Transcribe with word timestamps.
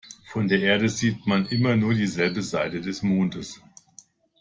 Von 0.31 0.47
der 0.47 0.59
Erde 0.59 0.89
sieht 0.89 1.27
man 1.27 1.45
immer 1.45 1.77
dieselbe 1.93 2.41
Seite 2.41 2.81
des 2.81 3.03
Mondes. 3.03 3.61